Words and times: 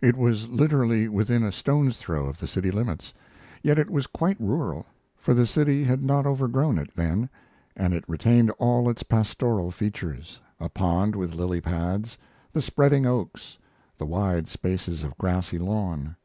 It 0.00 0.16
was 0.16 0.48
literally 0.48 1.06
within 1.06 1.42
a 1.42 1.52
stone's 1.52 1.98
throw 1.98 2.24
of 2.28 2.38
the 2.38 2.46
city 2.46 2.70
limits, 2.70 3.12
yet 3.62 3.78
it 3.78 3.90
was 3.90 4.06
quite 4.06 4.40
rural, 4.40 4.86
for 5.18 5.34
the 5.34 5.44
city 5.44 5.84
had 5.84 6.02
not 6.02 6.24
overgrown 6.24 6.78
it 6.78 6.94
then, 6.94 7.28
and 7.76 7.92
it 7.92 8.08
retained 8.08 8.48
all 8.52 8.88
its 8.88 9.02
pastoral 9.02 9.70
features 9.70 10.40
a 10.58 10.70
pond 10.70 11.14
with 11.14 11.34
lily 11.34 11.60
pads, 11.60 12.16
the 12.54 12.62
spreading 12.62 13.04
oaks, 13.04 13.58
the 13.98 14.06
wide 14.06 14.48
spaces 14.48 15.04
of 15.04 15.18
grassy 15.18 15.58
lawn. 15.58 16.16